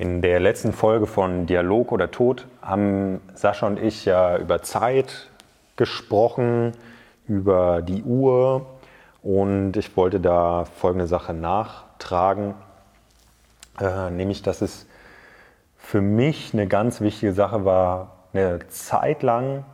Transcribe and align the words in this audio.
In 0.00 0.22
der 0.22 0.40
letzten 0.40 0.72
Folge 0.72 1.06
von 1.06 1.44
Dialog 1.44 1.92
oder 1.92 2.10
Tod 2.10 2.46
haben 2.62 3.20
Sascha 3.34 3.66
und 3.66 3.78
ich 3.78 4.06
ja 4.06 4.38
über 4.38 4.62
Zeit 4.62 5.28
gesprochen, 5.76 6.72
über 7.28 7.82
die 7.82 8.02
Uhr 8.02 8.64
und 9.22 9.76
ich 9.76 9.94
wollte 9.98 10.18
da 10.18 10.64
folgende 10.64 11.06
Sache 11.06 11.34
nachtragen, 11.34 12.54
äh, 13.78 14.08
nämlich 14.08 14.40
dass 14.40 14.62
es 14.62 14.86
für 15.76 16.00
mich 16.00 16.54
eine 16.54 16.66
ganz 16.66 17.02
wichtige 17.02 17.34
Sache 17.34 17.66
war, 17.66 18.24
eine 18.32 18.66
Zeit 18.68 19.22
lang 19.22 19.66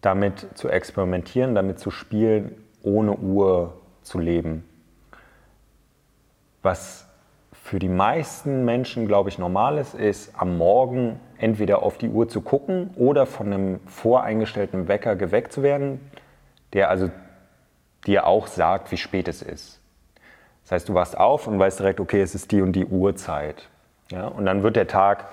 damit 0.00 0.48
zu 0.58 0.68
experimentieren, 0.68 1.54
damit 1.54 1.78
zu 1.78 1.92
spielen, 1.92 2.56
ohne 2.82 3.12
Uhr 3.12 3.74
zu 4.02 4.18
leben. 4.18 4.64
Was 6.64 7.05
für 7.66 7.80
die 7.80 7.88
meisten 7.88 8.64
Menschen, 8.64 9.08
glaube 9.08 9.28
ich, 9.28 9.38
normal 9.38 9.78
ist, 9.78 9.94
ist 9.94 10.32
am 10.38 10.56
Morgen 10.56 11.18
entweder 11.36 11.82
auf 11.82 11.98
die 11.98 12.08
Uhr 12.08 12.28
zu 12.28 12.40
gucken 12.40 12.90
oder 12.94 13.26
von 13.26 13.52
einem 13.52 13.80
voreingestellten 13.86 14.86
Wecker 14.86 15.16
geweckt 15.16 15.52
zu 15.52 15.64
werden, 15.64 16.00
der 16.74 16.90
also 16.90 17.10
dir 18.06 18.24
auch 18.24 18.46
sagt, 18.46 18.92
wie 18.92 18.96
spät 18.96 19.26
es 19.26 19.42
ist. 19.42 19.80
Das 20.62 20.70
heißt, 20.70 20.88
du 20.88 20.94
wachst 20.94 21.18
auf 21.18 21.48
und 21.48 21.58
weißt 21.58 21.80
direkt, 21.80 21.98
okay, 21.98 22.22
es 22.22 22.36
ist 22.36 22.52
die 22.52 22.62
und 22.62 22.70
die 22.72 22.86
Uhrzeit. 22.86 23.68
Ja, 24.12 24.28
und 24.28 24.46
dann 24.46 24.62
wird 24.62 24.76
der 24.76 24.86
Tag 24.86 25.24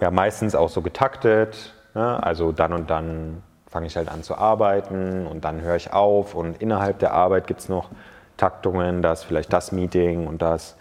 ja 0.00 0.12
meistens 0.12 0.54
auch 0.54 0.68
so 0.68 0.80
getaktet. 0.80 1.74
Ja, 1.96 2.18
also 2.18 2.52
dann 2.52 2.72
und 2.72 2.88
dann 2.88 3.42
fange 3.66 3.88
ich 3.88 3.96
halt 3.96 4.08
an 4.08 4.22
zu 4.22 4.36
arbeiten 4.36 5.26
und 5.26 5.44
dann 5.44 5.60
höre 5.60 5.74
ich 5.74 5.92
auf 5.92 6.36
und 6.36 6.62
innerhalb 6.62 7.00
der 7.00 7.14
Arbeit 7.14 7.48
gibt 7.48 7.58
es 7.58 7.68
noch 7.68 7.88
Taktungen, 8.36 9.02
da 9.02 9.12
ist 9.12 9.24
vielleicht 9.24 9.52
das 9.52 9.72
Meeting 9.72 10.28
und 10.28 10.40
das 10.40 10.76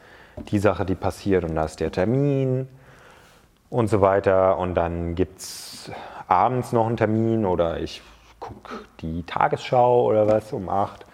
die 0.50 0.60
Sache, 0.60 0.86
die 0.86 0.96
passiert 0.96 1.44
und 1.44 1.56
da 1.56 1.66
ist 1.66 1.80
der 1.80 1.92
Termin 1.92 2.68
und 3.70 3.88
so 3.88 4.02
weiter. 4.02 4.58
Und 4.58 4.76
dann 4.76 5.16
gibt 5.16 5.40
es 5.40 5.92
abends 6.28 6.72
noch 6.72 6.88
einen 6.88 6.98
Termin 6.98 7.46
oder 7.46 7.80
ich 7.80 8.02
gucke 8.40 8.76
die 9.02 9.24
Tagesschau 9.24 10.04
oder 10.04 10.28
was 10.28 10.52
um 10.54 10.70
8 10.70 11.06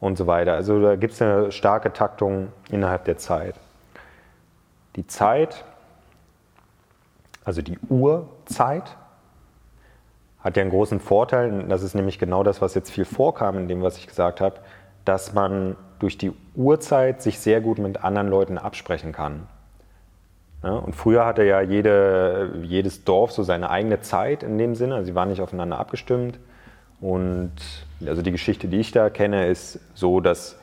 und 0.00 0.18
so 0.18 0.26
weiter. 0.26 0.54
Also 0.54 0.80
da 0.80 0.96
gibt 0.96 1.14
es 1.14 1.22
eine 1.22 1.52
starke 1.52 1.92
Taktung 1.92 2.48
innerhalb 2.70 3.04
der 3.04 3.16
Zeit. 3.16 3.54
Die 4.96 5.06
Zeit, 5.06 5.64
also 7.44 7.62
die 7.62 7.78
Uhrzeit, 7.88 8.96
hat 10.40 10.56
ja 10.58 10.60
einen 10.60 10.70
großen 10.70 11.00
Vorteil, 11.00 11.64
das 11.68 11.82
ist 11.82 11.94
nämlich 11.94 12.18
genau 12.18 12.42
das, 12.42 12.60
was 12.60 12.74
jetzt 12.74 12.90
viel 12.90 13.06
vorkam 13.06 13.56
in 13.56 13.66
dem, 13.66 13.82
was 13.82 13.96
ich 13.96 14.06
gesagt 14.06 14.42
habe, 14.42 14.56
dass 15.06 15.32
man 15.32 15.76
durch 16.04 16.18
die 16.18 16.32
Uhrzeit 16.54 17.22
sich 17.22 17.38
sehr 17.38 17.62
gut 17.62 17.78
mit 17.78 18.04
anderen 18.04 18.28
Leuten 18.28 18.58
absprechen 18.58 19.12
kann. 19.12 19.46
Ja, 20.62 20.72
und 20.72 20.94
früher 20.94 21.24
hatte 21.24 21.44
ja 21.44 21.62
jede, 21.62 22.58
jedes 22.62 23.04
Dorf 23.04 23.32
so 23.32 23.42
seine 23.42 23.70
eigene 23.70 24.02
Zeit 24.02 24.42
in 24.42 24.58
dem 24.58 24.74
Sinne, 24.74 24.96
also 24.96 25.06
sie 25.06 25.14
waren 25.14 25.30
nicht 25.30 25.40
aufeinander 25.40 25.78
abgestimmt. 25.78 26.38
Und 27.00 27.52
also 28.04 28.20
die 28.20 28.32
Geschichte, 28.32 28.68
die 28.68 28.80
ich 28.80 28.92
da 28.92 29.08
kenne, 29.08 29.46
ist 29.46 29.80
so, 29.94 30.20
dass 30.20 30.58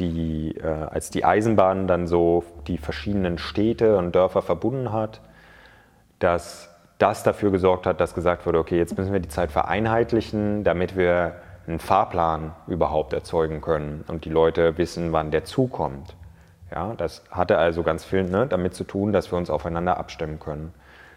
die, 0.00 0.56
äh, 0.56 0.66
als 0.66 1.10
die 1.10 1.24
Eisenbahn 1.24 1.86
dann 1.86 2.08
so 2.08 2.42
die 2.66 2.78
verschiedenen 2.78 3.38
Städte 3.38 3.96
und 3.96 4.16
Dörfer 4.16 4.42
verbunden 4.42 4.92
hat, 4.92 5.20
dass 6.18 6.70
das 6.98 7.22
dafür 7.22 7.52
gesorgt 7.52 7.86
hat, 7.86 8.00
dass 8.00 8.14
gesagt 8.14 8.46
wurde, 8.46 8.58
okay, 8.58 8.78
jetzt 8.78 8.98
müssen 8.98 9.12
wir 9.12 9.20
die 9.20 9.28
Zeit 9.28 9.52
vereinheitlichen, 9.52 10.64
damit 10.64 10.96
wir 10.96 11.36
einen 11.66 11.78
Fahrplan 11.78 12.52
überhaupt 12.66 13.12
erzeugen 13.12 13.60
können 13.60 14.04
und 14.08 14.24
die 14.24 14.30
Leute 14.30 14.76
wissen, 14.78 15.12
wann 15.12 15.30
der 15.30 15.44
Zug 15.44 15.72
kommt. 15.72 16.16
Ja, 16.70 16.94
das 16.94 17.22
hatte 17.30 17.58
also 17.58 17.82
ganz 17.82 18.04
viel 18.04 18.24
ne, 18.24 18.46
damit 18.46 18.74
zu 18.74 18.84
tun, 18.84 19.12
dass 19.12 19.30
wir 19.30 19.38
uns 19.38 19.50
aufeinander 19.50 19.98
abstimmen 19.98 20.40
können. 20.40 20.72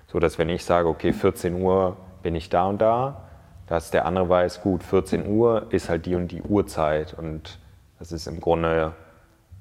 So 0.07 0.19
dass 0.19 0.37
wenn 0.37 0.49
ich 0.49 0.65
sage, 0.65 0.87
okay, 0.87 1.13
14 1.13 1.61
Uhr 1.61 1.97
bin 2.23 2.35
ich 2.35 2.49
da 2.49 2.65
und 2.65 2.81
da, 2.81 3.21
dass 3.67 3.89
der 3.91 4.05
andere 4.05 4.29
weiß, 4.29 4.61
gut, 4.61 4.83
14 4.83 5.27
Uhr 5.27 5.67
ist 5.69 5.89
halt 5.89 6.05
die 6.05 6.15
und 6.15 6.31
die 6.31 6.41
Uhrzeit 6.41 7.13
und 7.13 7.59
das 7.99 8.11
ist 8.11 8.27
im 8.27 8.39
Grunde 8.39 8.91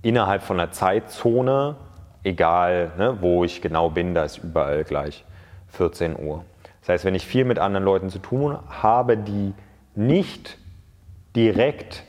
innerhalb 0.03 0.43
von 0.43 0.61
einer 0.61 0.73
Zeitzone, 0.73 1.77
egal 2.25 2.93
ne, 2.99 3.19
wo 3.21 3.45
ich 3.45 3.63
genau 3.63 3.91
bin, 3.91 4.15
da 4.15 4.25
ist 4.25 4.39
überall 4.39 4.85
gleich 4.85 5.25
14 5.69 6.19
Uhr. 6.19 6.45
Das 6.81 6.91
heißt, 6.91 7.05
wenn 7.05 7.15
ich 7.15 7.27
viel 7.27 7.45
mit 7.45 7.59
anderen 7.59 7.85
Leuten 7.85 8.11
zu 8.11 8.19
tun 8.19 8.59
habe, 8.69 9.17
die 9.17 9.55
nicht 9.95 10.59
direkt 11.37 12.05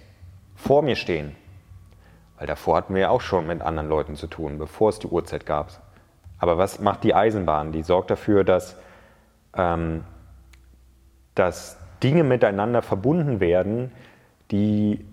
vor 0.55 0.81
mir 0.81 0.95
stehen. 0.95 1.35
Weil 2.37 2.47
davor 2.47 2.77
hatten 2.77 2.93
wir 2.93 3.01
ja 3.01 3.09
auch 3.09 3.21
schon 3.21 3.47
mit 3.47 3.61
anderen 3.61 3.89
Leuten 3.89 4.15
zu 4.15 4.27
tun, 4.27 4.57
bevor 4.57 4.89
es 4.89 4.99
die 4.99 5.07
Uhrzeit 5.07 5.45
gab. 5.45 5.69
Aber 6.37 6.57
was 6.57 6.79
macht 6.79 7.03
die 7.03 7.13
Eisenbahn? 7.13 7.71
Die 7.71 7.81
sorgt 7.81 8.11
dafür, 8.11 8.43
dass, 8.43 8.77
ähm, 9.55 10.03
dass 11.33 11.77
Dinge 12.03 12.23
miteinander 12.23 12.81
verbunden 12.81 13.39
werden, 13.39 13.91
die 14.51 15.05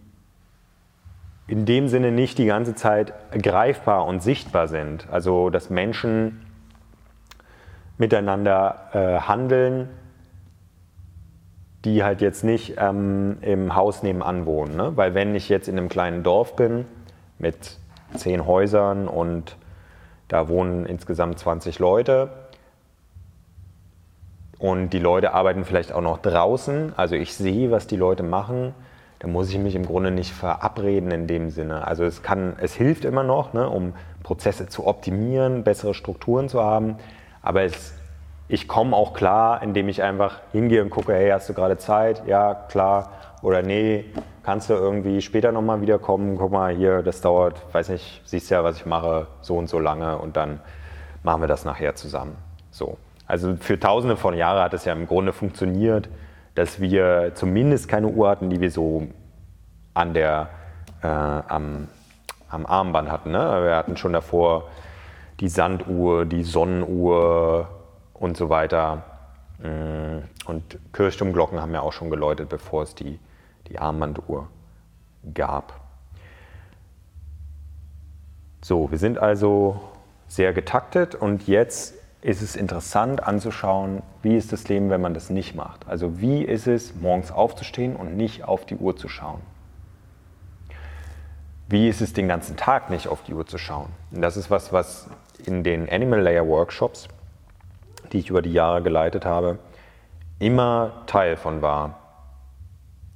in 1.47 1.65
dem 1.65 1.89
Sinne 1.89 2.13
nicht 2.13 2.39
die 2.39 2.47
ganze 2.47 2.75
Zeit 2.75 3.13
greifbar 3.41 4.07
und 4.07 4.23
sichtbar 4.23 4.69
sind. 4.69 5.09
Also 5.11 5.51
dass 5.51 5.71
Menschen 5.71 6.47
miteinander 7.99 8.89
äh, 8.93 9.21
handeln, 9.21 9.89
die 11.85 12.05
halt 12.05 12.21
jetzt 12.21 12.45
nicht 12.45 12.75
ähm, 12.79 13.39
im 13.41 13.75
Haus 13.75 14.03
nebenan 14.03 14.47
wohnen. 14.47 14.77
Ne? 14.77 14.93
Weil 14.97 15.15
wenn 15.15 15.35
ich 15.35 15.49
jetzt 15.49 15.69
in 15.69 15.77
einem 15.77 15.89
kleinen 15.89 16.23
Dorf 16.23 16.55
bin 16.55 16.87
mit 17.39 17.79
zehn 18.15 18.47
Häusern 18.47 19.09
und 19.09 19.57
da 20.29 20.49
wohnen 20.49 20.87
insgesamt 20.87 21.39
20 21.39 21.79
Leute 21.79 22.31
und 24.59 24.91
die 24.91 24.99
Leute 24.99 25.35
arbeiten 25.35 25.65
vielleicht 25.65 25.93
auch 25.93 26.01
noch 26.01 26.19
draußen, 26.19 26.93
also 26.97 27.17
ich 27.17 27.35
sehe, 27.35 27.71
was 27.71 27.87
die 27.87 27.97
Leute 27.97 28.23
machen, 28.23 28.75
dann 29.19 29.33
muss 29.33 29.51
ich 29.51 29.59
mich 29.59 29.75
im 29.75 29.87
Grunde 29.87 30.11
nicht 30.11 30.33
verabreden 30.33 31.11
in 31.11 31.27
dem 31.27 31.51
Sinne. 31.51 31.87
Also 31.87 32.05
es, 32.05 32.23
kann, 32.23 32.55
es 32.61 32.75
hilft 32.75 33.05
immer 33.05 33.23
noch, 33.23 33.53
ne, 33.53 33.69
um 33.69 33.95
Prozesse 34.23 34.69
zu 34.69 34.87
optimieren, 34.87 35.65
bessere 35.65 35.95
Strukturen 35.95 36.49
zu 36.49 36.63
haben, 36.63 36.97
aber 37.41 37.63
es 37.63 37.95
ich 38.53 38.69
komme 38.69 38.95
auch 38.95 39.15
klar, 39.15 39.63
indem 39.63 39.89
ich 39.89 40.03
einfach 40.03 40.41
hingehe 40.53 40.83
und 40.83 40.91
gucke, 40.91 41.15
hey, 41.15 41.31
hast 41.31 41.49
du 41.49 41.55
gerade 41.55 41.79
Zeit? 41.79 42.27
Ja, 42.27 42.53
klar. 42.53 43.13
Oder 43.41 43.63
nee, 43.63 44.05
kannst 44.43 44.69
du 44.69 44.75
irgendwie 44.75 45.23
später 45.23 45.53
nochmal 45.53 45.81
wiederkommen? 45.81 46.37
Guck 46.37 46.53
mal, 46.53 46.75
hier, 46.75 47.03
das 47.03 47.23
dauert, 47.23 47.63
weiß 47.73 47.89
nicht, 47.89 48.21
siehst 48.27 48.51
ja, 48.51 48.63
was 48.63 48.77
ich 48.77 48.85
mache, 48.85 49.27
so 49.41 49.57
und 49.57 49.71
so 49.71 49.79
lange 49.79 50.19
und 50.19 50.37
dann 50.37 50.61
machen 51.23 51.41
wir 51.41 51.49
das 51.49 51.65
nachher 51.65 51.95
zusammen. 51.95 52.37
So. 52.71 52.99
Also 53.27 53.57
für 53.57 53.81
tausende 53.81 54.19
von 54.19 54.35
Jahren 54.35 54.63
hat 54.63 54.75
es 54.75 54.85
ja 54.85 54.93
im 54.93 55.07
Grunde 55.07 55.33
funktioniert, 55.33 56.11
dass 56.55 56.79
wir 56.79 57.33
zumindest 57.35 57.89
keine 57.89 58.09
Uhr 58.09 58.29
hatten, 58.29 58.51
die 58.51 58.61
wir 58.61 58.71
so 58.71 59.07
an 59.95 60.13
der, 60.13 60.51
äh, 61.03 61.07
am, 61.07 61.89
am 62.51 62.67
Armband 62.67 63.11
hatten. 63.11 63.31
Ne? 63.31 63.39
Wir 63.65 63.77
hatten 63.77 63.97
schon 63.97 64.13
davor 64.13 64.69
die 65.41 65.49
Sanduhr, 65.49 66.27
die 66.27 66.43
Sonnenuhr, 66.43 67.82
und 68.23 68.37
so 68.37 68.49
weiter. 68.49 69.03
Mm, 69.59 70.19
und 70.47 70.79
Kirchturmglocken 70.93 71.61
haben 71.61 71.75
ja 71.75 71.81
auch 71.81 71.93
schon 71.93 72.09
geläutet, 72.09 72.49
bevor 72.49 72.85
es 72.85 72.95
die, 72.95 73.19
die 73.69 73.79
Armbanduhr 73.79 74.49
gab. 75.35 75.81
So, 78.63 78.91
wir 78.91 78.99
sind 78.99 79.19
also 79.19 79.81
sehr 80.29 80.53
getaktet 80.53 81.17
und 81.17 81.49
jetzt 81.49 81.95
ist 82.23 82.43
es 82.43 82.55
interessant 82.55 83.25
anzuschauen, 83.25 84.03
wie 84.23 84.37
ist 84.37 84.53
das 84.53 84.69
Leben, 84.69 84.89
wenn 84.91 85.01
man 85.01 85.15
das 85.15 85.29
nicht 85.29 85.57
macht. 85.57 85.89
Also 85.89 86.21
wie 86.21 86.45
ist 86.45 86.69
es, 86.69 86.95
morgens 86.95 87.33
aufzustehen 87.33 87.97
und 87.97 88.17
nicht 88.17 88.45
auf 88.45 88.65
die 88.65 88.77
Uhr 88.77 88.97
zu 88.97 89.09
schauen. 89.09 89.41
Wie 91.69 91.89
ist 91.89 92.01
es, 92.01 92.13
den 92.13 92.29
ganzen 92.29 92.57
Tag 92.57 92.91
nicht 92.91 93.09
auf 93.09 93.25
die 93.25 93.35
Uhr 93.35 93.47
zu 93.47 93.59
schauen. 93.59 93.89
Und 94.13 94.23
das 94.23 94.37
ist 94.37 94.49
was, 94.51 94.73
was 94.73 95.09
in 95.45 95.65
den 95.65 95.89
Animal 95.89 96.21
Layer 96.21 96.47
Workshops 96.47 97.09
die 98.13 98.19
ich 98.19 98.31
über 98.31 98.43
die 98.43 98.53
Jahre 98.53 98.83
geleitet 98.83 99.25
habe, 99.25 99.59
immer 100.39 101.05
Teil 101.07 101.37
von 101.37 101.63
war. 101.63 101.99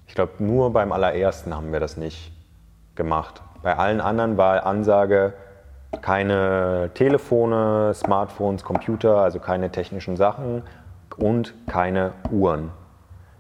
Ich 0.07 0.15
glaube, 0.15 0.33
nur 0.39 0.73
beim 0.73 0.93
allerersten 0.93 1.55
haben 1.55 1.73
wir 1.73 1.81
das 1.81 1.97
nicht 1.97 2.33
gemacht. 2.95 3.43
Bei 3.63 3.77
allen 3.77 4.01
anderen 4.01 4.37
war 4.37 4.65
Ansage, 4.65 5.35
keine 6.03 6.91
Telefone, 6.95 7.93
Smartphones, 7.95 8.63
Computer, 8.63 9.19
also 9.19 9.39
keine 9.39 9.71
technischen 9.71 10.17
Sachen 10.17 10.63
und 11.17 11.55
keine 11.67 12.13
Uhren. 12.31 12.71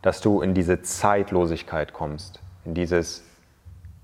Dass 0.02 0.20
du 0.20 0.40
in 0.40 0.54
diese 0.54 0.82
Zeitlosigkeit 0.82 1.92
kommst, 1.92 2.40
in 2.64 2.74
dieses 2.74 3.24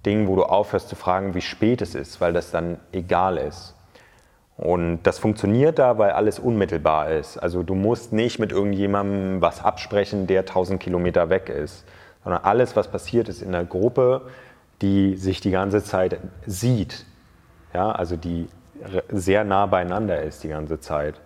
Ding, 0.05 0.27
wo 0.27 0.37
du 0.37 0.45
aufhörst 0.45 0.89
zu 0.89 0.97
fragen, 0.97 1.35
wie 1.35 1.41
spät 1.41 1.81
es 1.81 1.95
ist, 1.95 2.21
weil 2.21 2.33
das 2.33 2.51
dann 2.51 2.79
egal 2.93 3.37
ist. 3.37 3.75
Und 4.63 5.03
das 5.03 5.19
funktioniert 5.19 5.81
da, 5.81 5.99
weil 5.99 6.13
alles 6.13 6.39
unmittelbar 6.39 7.11
ist. 7.11 7.37
Also 7.37 7.65
du 7.65 7.75
musst 7.75 8.13
nicht 8.13 8.39
mit 8.39 8.53
irgendjemandem 8.53 9.41
was 9.41 9.65
absprechen, 9.65 10.29
der 10.29 10.41
1000 10.41 10.81
Kilometer 10.81 11.31
weg 11.31 11.49
ist, 11.49 11.85
sondern 12.23 12.45
alles, 12.45 12.77
was 12.77 12.87
passiert, 12.87 13.29
ist 13.29 13.43
in 13.43 13.51
der 13.51 13.65
Gruppe, 13.65 14.23
die 14.81 15.17
sich 15.17 15.41
die 15.41 15.51
ganze 15.51 15.83
Zeit 15.83 16.21
sieht. 16.47 17.07
Ja, 17.75 17.91
also 17.91 18.15
die 18.17 18.47
sehr 19.09 19.43
nah 19.43 19.67
beieinander 19.67 20.23
ist 20.23 20.45
die 20.45 20.49
ganze 20.49 20.79
Zeit. 20.79 21.21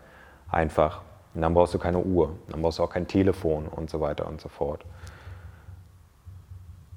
Einfach. 0.50 1.02
Und 1.34 1.42
dann 1.42 1.52
brauchst 1.52 1.74
du 1.74 1.78
keine 1.78 1.98
Uhr, 1.98 2.38
dann 2.48 2.62
brauchst 2.62 2.78
du 2.78 2.84
auch 2.84 2.90
kein 2.90 3.06
Telefon 3.06 3.66
und 3.66 3.90
so 3.90 4.00
weiter 4.00 4.26
und 4.26 4.40
so 4.40 4.48
fort. 4.48 4.82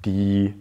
Die 0.06 0.54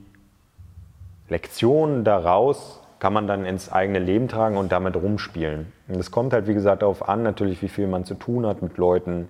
Lektionen 1.29 2.03
daraus 2.03 2.81
kann 2.99 3.13
man 3.13 3.27
dann 3.27 3.45
ins 3.45 3.71
eigene 3.71 3.99
Leben 3.99 4.27
tragen 4.27 4.57
und 4.57 4.71
damit 4.71 4.95
rumspielen. 4.95 5.71
Und 5.87 5.99
es 5.99 6.11
kommt 6.11 6.33
halt, 6.33 6.47
wie 6.47 6.53
gesagt, 6.53 6.81
darauf 6.81 7.07
an, 7.07 7.23
natürlich, 7.23 7.61
wie 7.61 7.69
viel 7.69 7.87
man 7.87 8.05
zu 8.05 8.15
tun 8.15 8.45
hat 8.45 8.61
mit 8.61 8.77
Leuten, 8.77 9.29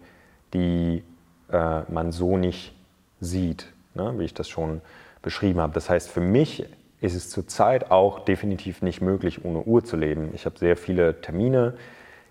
die 0.54 1.04
äh, 1.52 1.82
man 1.88 2.12
so 2.12 2.38
nicht 2.38 2.76
sieht, 3.20 3.72
ne? 3.94 4.14
wie 4.18 4.26
ich 4.26 4.34
das 4.34 4.50
schon 4.50 4.82
beschrieben 5.22 5.60
habe. 5.60 5.74
Das 5.74 5.90
heißt, 5.90 6.10
für 6.10 6.22
mich 6.22 6.66
ist 7.02 7.16
es 7.16 7.30
zurzeit 7.30 7.92
auch 7.92 8.20
definitiv 8.20 8.82
nicht 8.82 9.02
möglich, 9.02 9.46
ohne 9.46 9.62
Uhr 9.62 9.84
zu 9.84 9.96
leben. 9.96 10.32
Ich 10.34 10.46
habe 10.46 10.58
sehr 10.58 10.76
viele 10.76 11.22
Termine 11.22 11.76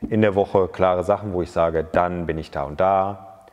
in 0.09 0.21
der 0.21 0.35
Woche, 0.35 0.69
klare 0.69 1.05
Sachen, 1.05 1.33
wo 1.33 1.43
ich 1.43 1.51
sage, 1.51 1.87
dann 1.91 2.27
bin 2.27 2.39
ich 2.39 2.51
da 2.51 2.65
und 2.65 2.81
da 2.81 3.47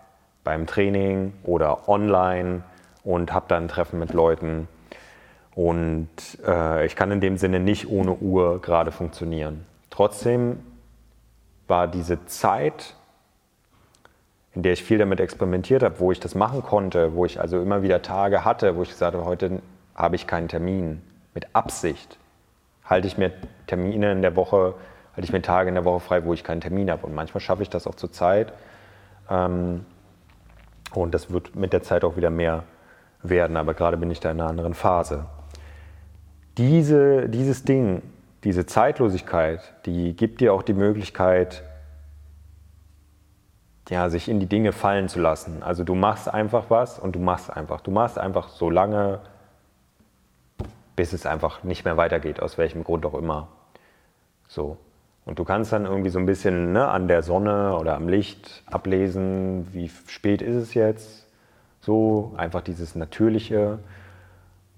beim 0.43 0.67
Training 0.67 1.33
oder 1.43 1.89
online 1.89 2.63
und 3.03 3.33
habe 3.33 3.45
dann 3.47 3.67
Treffen 3.67 3.99
mit 3.99 4.13
Leuten. 4.13 4.67
Und 5.55 6.09
äh, 6.45 6.85
ich 6.85 6.97
kann 6.97 7.11
in 7.11 7.21
dem 7.21 7.37
Sinne 7.37 7.61
nicht 7.61 7.89
ohne 7.89 8.13
Uhr 8.13 8.61
gerade 8.61 8.91
funktionieren. 8.91 9.65
Trotzdem 9.89 10.59
war 11.67 11.87
diese 11.87 12.25
Zeit, 12.25 12.93
in 14.53 14.61
der 14.63 14.73
ich 14.73 14.83
viel 14.83 14.97
damit 14.97 15.21
experimentiert 15.21 15.81
habe, 15.81 15.99
wo 15.99 16.11
ich 16.11 16.19
das 16.19 16.35
machen 16.35 16.61
konnte, 16.61 17.15
wo 17.15 17.25
ich 17.25 17.39
also 17.39 17.61
immer 17.61 17.81
wieder 17.83 18.01
Tage 18.01 18.43
hatte, 18.43 18.75
wo 18.75 18.83
ich 18.83 18.89
gesagt 18.89 19.15
habe, 19.15 19.25
heute 19.25 19.61
habe 19.95 20.17
ich 20.17 20.27
keinen 20.27 20.49
Termin. 20.49 21.01
Mit 21.33 21.47
Absicht 21.53 22.17
halte 22.83 23.07
ich 23.07 23.17
mir 23.17 23.31
Termine 23.67 24.11
in 24.11 24.21
der 24.21 24.35
Woche, 24.35 24.75
halte 25.13 25.25
ich 25.25 25.31
mir 25.31 25.41
Tage 25.41 25.69
in 25.69 25.75
der 25.75 25.85
Woche 25.85 26.01
frei, 26.01 26.25
wo 26.25 26.33
ich 26.33 26.43
keinen 26.43 26.61
Termin 26.61 26.91
habe. 26.91 27.05
Und 27.05 27.15
manchmal 27.15 27.39
schaffe 27.41 27.63
ich 27.63 27.69
das 27.69 27.87
auch 27.87 27.95
zur 27.95 28.11
Zeit. 28.11 28.51
Ähm, 29.29 29.85
und 30.93 31.13
das 31.13 31.31
wird 31.31 31.55
mit 31.55 31.71
der 31.71 31.81
Zeit 31.81 32.03
auch 32.03 32.17
wieder 32.17 32.29
mehr 32.29 32.63
werden. 33.23 33.55
Aber 33.55 33.73
gerade 33.73 33.95
bin 33.95 34.11
ich 34.11 34.19
da 34.19 34.31
in 34.31 34.39
einer 34.39 34.49
anderen 34.49 34.73
Phase. 34.73 35.25
Diese, 36.57 37.27
dieses 37.27 37.63
Ding, 37.63 38.01
diese 38.43 38.65
Zeitlosigkeit, 38.65 39.61
die 39.85 40.15
gibt 40.15 40.39
dir 40.39 40.53
auch 40.53 40.63
die 40.63 40.73
Möglichkeit, 40.73 41.63
ja, 43.89 44.09
sich 44.09 44.29
in 44.29 44.39
die 44.39 44.47
Dinge 44.47 44.71
fallen 44.71 45.09
zu 45.09 45.19
lassen. 45.19 45.61
Also 45.61 45.83
du 45.83 45.95
machst 45.95 46.33
einfach 46.33 46.69
was 46.69 46.97
und 46.97 47.15
du 47.15 47.19
machst 47.19 47.55
einfach. 47.55 47.81
Du 47.81 47.91
machst 47.91 48.17
einfach 48.17 48.49
so 48.49 48.69
lange, 48.69 49.19
bis 50.95 51.13
es 51.13 51.25
einfach 51.25 51.63
nicht 51.63 51.85
mehr 51.85 51.97
weitergeht, 51.97 52.39
aus 52.39 52.57
welchem 52.57 52.83
Grund 52.83 53.05
auch 53.05 53.13
immer. 53.13 53.49
So. 54.47 54.77
Und 55.25 55.39
du 55.39 55.43
kannst 55.43 55.73
dann 55.73 55.85
irgendwie 55.85 56.09
so 56.09 56.19
ein 56.19 56.25
bisschen 56.25 56.71
ne, 56.71 56.87
an 56.87 57.07
der 57.07 57.23
Sonne 57.23 57.77
oder 57.77 57.95
am 57.95 58.07
Licht 58.07 58.63
ablesen, 58.67 59.67
wie 59.73 59.89
spät 60.07 60.41
ist 60.41 60.55
es 60.55 60.73
jetzt. 60.73 61.25
So, 61.81 62.33
einfach 62.37 62.61
dieses 62.61 62.95
Natürliche, 62.95 63.79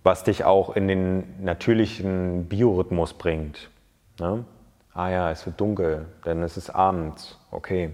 was 0.07 0.23
dich 0.23 0.45
auch 0.45 0.73
in 0.73 0.87
den 0.87 1.43
natürlichen 1.43 2.45
Biorhythmus 2.45 3.13
bringt. 3.13 3.69
Ne? 4.21 4.45
Ah 4.93 5.09
ja, 5.09 5.31
es 5.31 5.45
wird 5.45 5.59
dunkel, 5.59 6.05
denn 6.25 6.41
es 6.43 6.55
ist 6.55 6.69
abends. 6.69 7.37
Okay, 7.51 7.91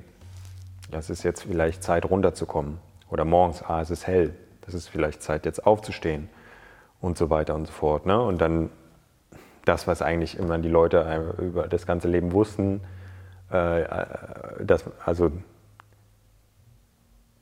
das 0.92 1.10
ist 1.10 1.24
jetzt 1.24 1.42
vielleicht 1.42 1.82
Zeit 1.82 2.06
runterzukommen. 2.06 2.78
Oder 3.10 3.26
morgens, 3.26 3.64
ah, 3.64 3.82
es 3.82 3.90
ist 3.90 4.06
hell, 4.06 4.36
das 4.62 4.76
ist 4.76 4.90
vielleicht 4.90 5.24
Zeit 5.24 5.48
jetzt 5.48 5.66
aufzustehen 5.66 6.30
und 7.02 7.18
so 7.18 7.32
weiter 7.32 7.56
und 7.56 7.66
so 7.66 7.74
fort. 7.74 8.06
Ne? 8.06 8.22
Und 8.22 8.40
dann 8.40 8.70
das, 9.66 9.88
was 9.88 10.04
eigentlich 10.04 10.38
immer 10.38 10.60
die 10.60 10.70
Leute 10.70 11.34
über 11.40 11.68
das 11.68 11.88
ganze 11.88 12.10
Leben 12.10 12.32
wussten, 12.32 12.82
äh, 13.52 13.82
äh 13.82 14.06
das, 14.64 14.84
also 15.04 15.32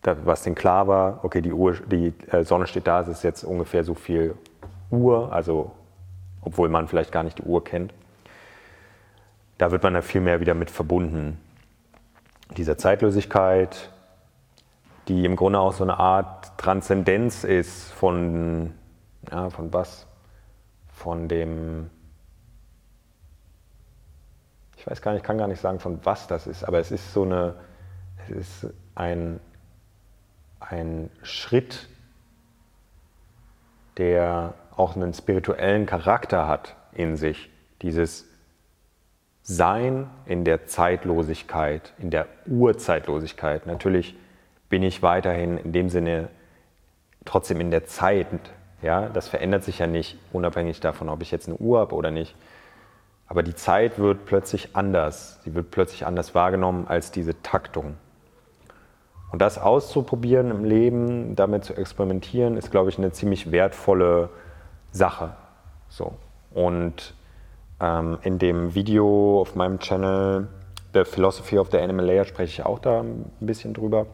das, 0.01 0.18
was 0.23 0.44
denen 0.44 0.56
klar 0.56 0.88
war, 0.88 1.25
okay, 1.25 1.41
die, 1.41 1.51
Uhr, 1.51 1.73
die 1.73 2.13
äh, 2.31 2.45
Sonne 2.45 2.68
steht 2.68 2.88
da, 2.88 3.01
es 3.01 3.09
ist 3.09 3.23
jetzt 3.23 3.44
ungefähr 3.44 3.83
so 3.83 3.95
viel 3.95 4.33
Uhr, 4.92 5.32
also 5.32 5.72
obwohl 6.42 6.70
man 6.70 6.88
vielleicht 6.88 7.12
gar 7.12 7.24
nicht 7.24 7.40
die 7.40 7.44
Uhr 7.44 7.64
kennt. 7.64 7.94
Da 9.58 9.72
wird 9.72 9.84
man 9.84 9.94
da 9.94 10.02
viel 10.02 10.22
mehr 10.22 10.40
wieder 10.40 10.54
mit 10.54 10.72
verbunden. 10.72 11.40
Dieser 12.58 12.78
Zeitlosigkeit, 12.78 13.92
die 15.08 15.26
im 15.26 15.36
Grunde 15.36 15.60
auch 15.60 15.74
so 15.74 15.84
eine 15.84 15.98
Art 15.98 16.58
Transzendenz 16.58 17.44
ist 17.44 17.92
von 17.92 18.74
ja, 19.30 19.50
von 19.50 19.74
was? 19.74 20.08
Von 20.90 21.28
dem, 21.28 21.90
ich 24.78 24.88
weiß 24.88 25.02
gar 25.02 25.12
nicht, 25.12 25.22
ich 25.22 25.28
kann 25.28 25.38
gar 25.38 25.48
nicht 25.48 25.62
sagen, 25.62 25.80
von 25.80 26.00
was 26.04 26.28
das 26.28 26.48
ist, 26.48 26.64
aber 26.64 26.80
es 26.80 26.92
ist 26.92 27.14
so 27.14 27.24
eine, 27.24 27.56
es 28.24 28.30
ist 28.30 28.74
ein, 28.96 29.40
ein 30.60 31.10
Schritt, 31.24 31.88
der 33.98 34.54
auch 34.81 34.95
einen 34.95 35.13
spirituellen 35.13 35.86
Charakter 35.86 36.48
hat 36.48 36.75
in 36.94 37.16
sich. 37.16 37.50
Dieses 37.81 38.28
Sein 39.44 40.10
in 40.25 40.44
der 40.44 40.66
Zeitlosigkeit, 40.66 41.94
in 41.98 42.10
der 42.10 42.28
Urzeitlosigkeit. 42.48 43.66
Natürlich 43.66 44.16
bin 44.69 44.83
ich 44.83 45.01
weiterhin 45.01 45.57
in 45.57 45.72
dem 45.72 45.89
Sinne 45.89 46.30
trotzdem 47.25 47.62
in 47.62 47.72
der 47.72 47.86
Zeit 47.86 48.28
ja, 48.81 49.10
das 49.10 49.28
verändert 49.28 49.63
sich 49.63 49.80
ja 49.80 49.88
nicht, 49.88 50.18
unabhängig 50.33 50.80
davon, 50.80 51.10
ob 51.10 51.22
ich 51.22 51.31
jetzt 51.31 51.48
eine 51.48 51.57
Uhr 51.57 51.80
habe 51.80 51.95
oder 51.95 52.12
nicht. 52.12 52.36
Aber 53.28 53.44
die 53.44 53.56
Zeit 53.56 54.00
wird 54.00 54.25
plötzlich 54.25 54.75
anders. 54.75 55.39
Sie 55.44 55.54
wird 55.54 55.72
plötzlich 55.72 56.06
anders 56.06 56.36
wahrgenommen 56.36 56.88
als 56.88 57.12
diese 57.12 57.42
Taktung. 57.44 57.95
Und 59.31 59.42
das 59.42 59.57
auszuprobieren 59.57 60.51
im 60.51 60.66
Leben, 60.66 61.36
damit 61.36 61.63
zu 61.63 61.74
experimentieren, 61.74 62.57
ist, 62.57 62.72
glaube 62.72 62.89
ich, 62.89 62.98
eine 62.98 63.12
ziemlich 63.12 63.51
wertvolle 63.51 64.30
Sache. 64.92 65.32
So. 65.90 66.14
Und 66.54 67.14
ähm, 67.80 68.18
in 68.24 68.40
dem 68.40 68.76
Video 68.76 69.42
auf 69.42 69.56
meinem 69.56 69.80
Channel 69.80 70.48
The 70.94 71.06
Philosophy 71.06 71.58
of 71.58 71.72
the 71.72 71.78
Animal 71.78 72.06
Layer 72.06 72.26
spreche 72.26 72.62
ich 72.62 72.66
auch 72.66 72.80
da 72.80 73.02
ein 73.02 73.32
bisschen 73.40 73.74
drüber. 73.74 74.08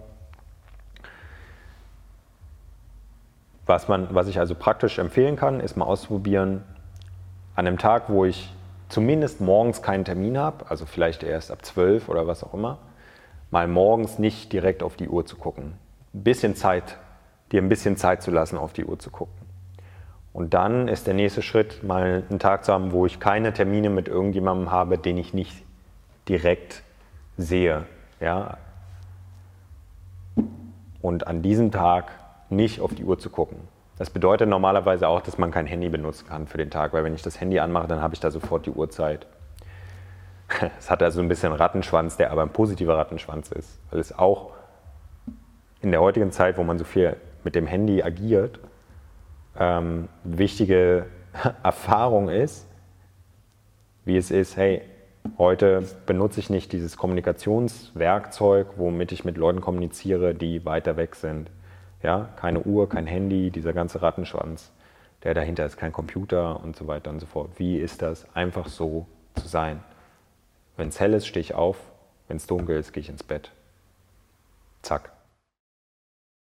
Was, 3.66 3.88
man, 3.88 4.08
was 4.12 4.28
ich 4.28 4.40
also 4.40 4.56
praktisch 4.56 5.00
empfehlen 5.00 5.36
kann, 5.36 5.60
ist 5.60 5.76
mal 5.76 5.86
auszuprobieren, 5.86 6.64
an 7.56 7.68
einem 7.68 7.78
Tag, 7.80 8.04
wo 8.08 8.24
ich 8.24 8.54
zumindest 8.88 9.42
morgens 9.42 9.82
keinen 9.82 10.06
Termin 10.06 10.38
habe, 10.38 10.70
also 10.70 10.86
vielleicht 10.86 11.24
erst 11.24 11.52
ab 11.52 11.66
12 11.66 12.08
oder 12.08 12.28
was 12.28 12.44
auch 12.44 12.54
immer, 12.54 12.78
mal 13.50 13.68
morgens 13.68 14.20
nicht 14.20 14.54
direkt 14.54 14.84
auf 14.84 14.96
die 14.96 15.10
Uhr 15.10 15.26
zu 15.26 15.36
gucken. 15.36 15.74
Ein 16.14 16.24
bisschen 16.24 16.56
Zeit, 16.56 16.98
dir 17.52 17.62
ein 17.62 17.68
bisschen 17.68 17.98
Zeit 17.98 18.22
zu 18.22 18.32
lassen, 18.32 18.58
auf 18.58 18.72
die 18.72 18.86
Uhr 18.86 19.00
zu 19.00 19.10
gucken. 19.10 19.47
Und 20.38 20.54
dann 20.54 20.88
ist 20.88 21.08
der 21.08 21.16
nächste 21.16 21.42
Schritt, 21.42 21.82
mal 21.82 22.24
einen 22.30 22.38
Tag 22.38 22.64
zu 22.64 22.72
haben, 22.72 22.92
wo 22.92 23.08
ich 23.08 23.20
keine 23.20 23.54
Termine 23.54 23.90
mit 23.90 24.08
irgendjemandem 24.08 24.70
habe, 24.70 25.00
den 25.00 25.18
ich 25.18 25.34
nicht 25.34 25.64
direkt 26.30 26.84
sehe. 27.38 27.86
Ja? 28.20 28.58
Und 31.02 31.26
an 31.26 31.42
diesem 31.42 31.72
Tag 31.72 32.12
nicht 32.52 32.82
auf 32.82 32.94
die 32.94 33.04
Uhr 33.04 33.18
zu 33.18 33.32
gucken. 33.32 33.58
Das 33.98 34.12
bedeutet 34.12 34.48
normalerweise 34.48 35.08
auch, 35.08 35.22
dass 35.22 35.40
man 35.40 35.50
kein 35.50 35.66
Handy 35.66 35.90
benutzen 35.90 36.28
kann 36.28 36.46
für 36.46 36.60
den 36.60 36.70
Tag, 36.70 36.94
weil 36.94 37.04
wenn 37.04 37.16
ich 37.16 37.24
das 37.24 37.42
Handy 37.42 37.58
anmache, 37.58 37.88
dann 37.88 38.04
habe 38.04 38.14
ich 38.14 38.20
da 38.20 38.30
sofort 38.30 38.68
die 38.68 38.72
Uhrzeit. 38.72 39.26
Es 40.78 40.92
hat 40.92 41.02
also 41.02 41.20
ein 41.20 41.30
bisschen 41.30 41.52
Rattenschwanz, 41.52 42.16
der 42.16 42.30
aber 42.30 42.44
ein 42.44 42.54
positiver 42.54 42.96
Rattenschwanz 42.96 43.52
ist, 43.52 43.80
weil 43.90 44.00
es 44.00 44.16
auch 44.16 44.52
in 45.82 45.90
der 45.90 46.00
heutigen 46.00 46.32
Zeit, 46.32 46.60
wo 46.60 46.64
man 46.64 46.78
so 46.78 46.84
viel 46.84 47.18
mit 47.44 47.56
dem 47.56 47.66
Handy 47.66 48.04
agiert, 48.04 48.60
ähm, 49.60 50.08
wichtige 50.24 51.08
Erfahrung 51.64 52.30
ist, 52.30 52.68
wie 54.06 54.18
es 54.18 54.32
ist, 54.32 54.56
hey, 54.58 54.82
heute 55.38 55.84
benutze 56.06 56.40
ich 56.40 56.50
nicht 56.50 56.72
dieses 56.72 56.98
Kommunikationswerkzeug, 56.98 58.68
womit 58.78 59.12
ich 59.12 59.26
mit 59.26 59.38
Leuten 59.38 59.62
kommuniziere, 59.62 60.34
die 60.34 60.66
weiter 60.66 60.98
weg 60.98 61.16
sind. 61.16 61.50
Ja, 62.02 62.30
keine 62.38 62.62
Uhr, 62.62 62.88
kein 62.88 63.08
Handy, 63.08 63.52
dieser 63.52 63.74
ganze 63.74 64.02
Rattenschwanz, 64.02 64.72
der 65.24 65.34
dahinter 65.34 65.66
ist, 65.66 65.78
kein 65.78 65.92
Computer 65.92 66.64
und 66.64 66.76
so 66.76 66.88
weiter 66.88 67.10
und 67.10 67.20
so 67.20 67.26
fort. 67.26 67.52
Wie 67.58 67.78
ist 67.78 68.02
das, 68.02 68.26
einfach 68.36 68.68
so 68.68 69.08
zu 69.36 69.48
sein? 69.48 69.84
Wenn 70.78 70.90
es 70.90 71.00
hell 71.00 71.14
ist, 71.14 71.28
stehe 71.28 71.42
ich 71.42 71.56
auf. 71.56 71.78
Wenn 72.28 72.38
es 72.38 72.46
dunkel 72.46 72.78
ist, 72.78 72.94
gehe 72.94 73.02
ich 73.02 73.10
ins 73.10 73.24
Bett. 73.24 73.52
Zack. 74.84 75.17